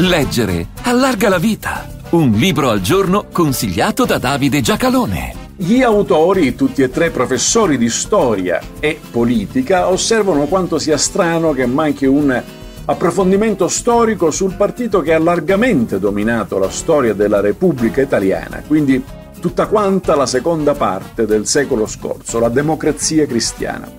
Leggere 0.00 0.68
allarga 0.82 1.28
la 1.28 1.38
vita. 1.38 1.88
Un 2.10 2.30
libro 2.30 2.70
al 2.70 2.80
giorno 2.80 3.26
consigliato 3.32 4.04
da 4.04 4.18
Davide 4.18 4.60
Giacalone. 4.60 5.34
Gli 5.56 5.82
autori, 5.82 6.54
tutti 6.54 6.82
e 6.82 6.88
tre 6.88 7.10
professori 7.10 7.76
di 7.76 7.88
storia 7.88 8.60
e 8.78 9.00
politica, 9.10 9.88
osservano 9.88 10.44
quanto 10.44 10.78
sia 10.78 10.96
strano 10.96 11.50
che 11.50 11.66
manchi 11.66 12.06
un 12.06 12.40
approfondimento 12.84 13.66
storico 13.66 14.30
sul 14.30 14.54
partito 14.54 15.00
che 15.00 15.12
ha 15.12 15.18
largamente 15.18 15.98
dominato 15.98 16.58
la 16.58 16.70
storia 16.70 17.12
della 17.12 17.40
Repubblica 17.40 18.00
Italiana, 18.00 18.62
quindi 18.64 19.02
tutta 19.40 19.66
quanta 19.66 20.14
la 20.14 20.26
seconda 20.26 20.74
parte 20.74 21.26
del 21.26 21.44
secolo 21.44 21.88
scorso, 21.88 22.38
la 22.38 22.48
democrazia 22.48 23.26
cristiana. 23.26 23.90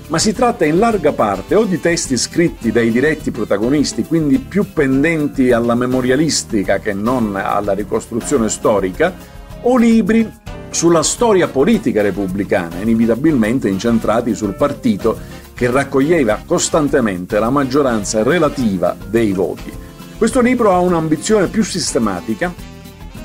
ma 0.08 0.18
si 0.18 0.32
tratta 0.32 0.64
in 0.64 0.78
larga 0.78 1.12
parte 1.12 1.54
o 1.54 1.64
di 1.64 1.80
testi 1.80 2.16
scritti 2.16 2.70
dai 2.70 2.90
diretti 2.90 3.30
protagonisti, 3.30 4.04
quindi 4.04 4.38
più 4.38 4.72
pendenti 4.72 5.50
alla 5.50 5.74
memorialistica 5.74 6.78
che 6.78 6.92
non 6.92 7.36
alla 7.36 7.72
ricostruzione 7.72 8.48
storica, 8.48 9.14
o 9.62 9.76
libri 9.78 10.30
sulla 10.68 11.02
storia 11.02 11.48
politica 11.48 12.02
repubblicana, 12.02 12.80
inevitabilmente 12.80 13.68
incentrati 13.68 14.34
sul 14.34 14.54
partito 14.54 15.16
che 15.54 15.70
raccoglieva 15.70 16.42
costantemente 16.44 17.38
la 17.38 17.48
maggioranza 17.48 18.22
relativa 18.22 18.96
dei 19.08 19.32
voti. 19.32 19.72
Questo 20.18 20.40
libro 20.40 20.72
ha 20.72 20.80
un'ambizione 20.80 21.46
più 21.46 21.62
sistematica 21.62 22.52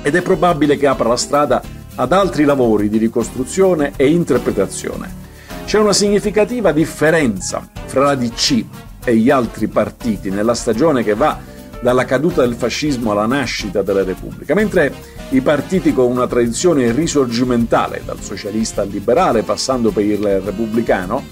ed 0.02 0.14
è 0.14 0.22
probabile 0.22 0.76
che 0.76 0.86
apra 0.86 1.08
la 1.08 1.16
strada 1.16 1.60
ad 1.96 2.12
altri 2.12 2.44
lavori 2.44 2.88
di 2.88 2.98
ricostruzione 2.98 3.92
e 3.96 4.08
interpretazione. 4.08 5.28
C'è 5.70 5.78
una 5.78 5.92
significativa 5.92 6.72
differenza 6.72 7.64
fra 7.86 8.02
la 8.02 8.16
DC 8.16 8.64
e 9.04 9.14
gli 9.14 9.30
altri 9.30 9.68
partiti 9.68 10.28
nella 10.28 10.54
stagione 10.54 11.04
che 11.04 11.14
va 11.14 11.38
dalla 11.80 12.04
caduta 12.04 12.40
del 12.40 12.56
fascismo 12.56 13.12
alla 13.12 13.26
nascita 13.26 13.80
della 13.80 14.02
Repubblica, 14.02 14.52
mentre 14.54 14.92
i 15.28 15.40
partiti 15.40 15.94
con 15.94 16.10
una 16.10 16.26
tradizione 16.26 16.90
risorgimentale, 16.90 18.02
dal 18.04 18.20
socialista 18.20 18.82
al 18.82 18.88
liberale 18.88 19.44
passando 19.44 19.92
per 19.92 20.04
il 20.04 20.40
repubblicano, 20.40 21.24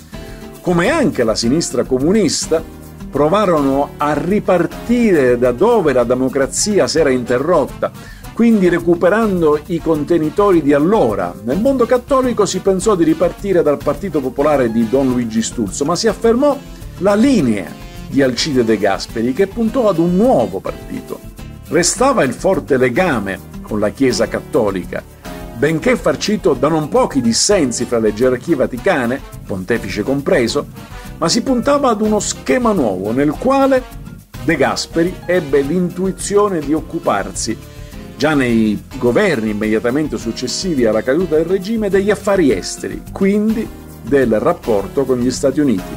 come 0.61 0.89
anche 0.89 1.25
la 1.25 1.35
sinistra 1.35 1.83
comunista, 1.83 2.63
provarono 3.11 3.95
a 3.97 4.13
ripartire 4.13 5.37
da 5.37 5.51
dove 5.51 5.93
la 5.93 6.05
democrazia 6.05 6.87
si 6.87 7.01
era 7.01 7.11
interrotta, 7.11 7.91
quindi 8.39 8.69
recuperando 8.69 9.61
i 9.67 9.81
contenitori 9.81 10.63
di 10.63 10.73
allora. 10.73 11.35
Nel 11.43 11.59
mondo 11.59 11.87
cattolico 11.87 12.47
si 12.47 12.61
pensò 12.61 12.95
di 12.95 13.03
ripartire 13.03 13.65
dal 13.65 13.79
Partito 13.83 14.21
Popolare 14.21 14.71
di 14.71 14.89
Don 14.89 15.09
Luigi 15.09 15.43
Sturzo, 15.43 15.85
ma 15.85 15.97
si 15.97 16.07
affermò 16.07 16.57
la 16.99 17.17
linea 17.17 17.67
di 18.07 18.23
Alcide 18.23 18.65
De 18.65 18.79
Gasperi 18.79 19.33
che 19.33 19.49
puntò 19.49 19.89
ad 19.89 19.99
un 19.99 20.15
nuovo 20.15 20.61
partito. 20.61 21.19
Restava 21.67 22.23
il 22.23 22.33
forte 22.33 22.77
legame 22.77 23.41
con 23.61 23.81
la 23.81 23.89
Chiesa 23.89 24.29
cattolica, 24.29 25.03
benché 25.57 25.97
farcito 25.97 26.55
da 26.55 26.69
non 26.69 26.89
pochi 26.89 27.21
dissensi 27.21 27.87
fra 27.87 27.99
le 27.99 28.15
gerarchie 28.15 28.55
vaticane, 28.55 29.21
pontefice 29.45 30.05
compreso, 30.05 30.65
ma 31.19 31.29
si 31.29 31.43
puntava 31.43 31.89
ad 31.89 32.03
uno 32.03 32.21
schema 32.21 32.71
nuovo 32.71 33.11
nel 33.11 33.33
quale 33.33 33.83
De 34.45 34.55
Gasperi 34.55 35.13
ebbe 35.27 35.61
l'intuizione 35.61 36.61
di 36.61 36.73
occuparsi 36.73 37.78
già 38.19 38.35
nei 38.35 38.83
governi 38.99 39.51
immediatamente 39.51 40.19
successivi 40.19 40.85
alla 40.85 41.05
caduta 41.05 41.37
del 41.37 41.45
regime, 41.45 41.89
degli 41.89 42.11
affari 42.11 42.51
esteri, 42.51 43.01
quindi 43.13 43.65
del 44.03 44.41
rapporto 44.41 45.05
con 45.05 45.21
gli 45.21 45.31
Stati 45.31 45.61
Uniti. 45.61 45.95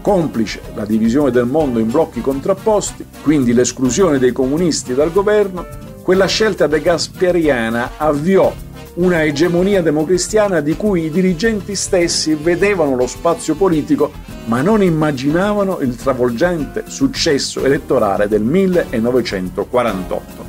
Complice 0.00 0.60
la 0.76 0.84
divisione 0.84 1.32
del 1.32 1.46
mondo 1.46 1.80
in 1.80 1.90
blocchi 1.90 2.20
contrapposti, 2.20 3.04
quindi 3.22 3.52
l'esclusione 3.52 4.20
dei 4.20 4.30
comunisti 4.30 4.94
dal 4.94 5.10
governo, 5.10 5.66
quella 6.04 6.26
scelta 6.26 6.68
de 6.68 6.80
Gasperiana 6.80 7.94
avviò 7.96 8.54
una 8.94 9.24
egemonia 9.24 9.82
democristiana 9.82 10.60
di 10.60 10.76
cui 10.76 11.06
i 11.06 11.10
dirigenti 11.10 11.74
stessi 11.74 12.34
vedevano 12.34 12.94
lo 12.94 13.08
spazio 13.08 13.56
politico 13.56 14.12
ma 14.44 14.62
non 14.62 14.80
immaginavano 14.80 15.80
il 15.80 15.96
travolgente 15.96 16.84
successo 16.86 17.64
elettorale 17.64 18.28
del 18.28 18.42
1948. 18.42 20.43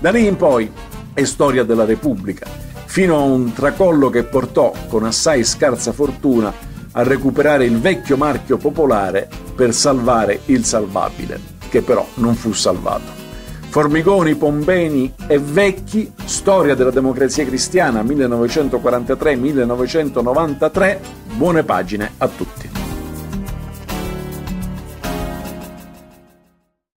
Da 0.00 0.10
lì 0.10 0.26
in 0.26 0.36
poi 0.36 0.68
è 1.12 1.24
storia 1.24 1.62
della 1.62 1.84
Repubblica, 1.84 2.46
fino 2.86 3.16
a 3.16 3.20
un 3.20 3.52
tracollo 3.52 4.08
che 4.08 4.24
portò, 4.24 4.72
con 4.88 5.04
assai 5.04 5.44
scarsa 5.44 5.92
fortuna, 5.92 6.50
a 6.92 7.02
recuperare 7.02 7.66
il 7.66 7.78
vecchio 7.78 8.16
marchio 8.16 8.56
popolare 8.56 9.28
per 9.54 9.74
salvare 9.74 10.40
il 10.46 10.64
salvabile, 10.64 11.38
che 11.68 11.82
però 11.82 12.06
non 12.14 12.34
fu 12.34 12.52
salvato. 12.52 13.18
Formigoni, 13.68 14.36
Pombeni 14.36 15.12
e 15.26 15.38
Vecchi, 15.38 16.10
Storia 16.24 16.74
della 16.74 16.90
democrazia 16.90 17.44
cristiana 17.44 18.02
1943-1993, 18.02 20.98
buone 21.34 21.62
pagine 21.62 22.12
a 22.16 22.26
tutti. 22.26 22.69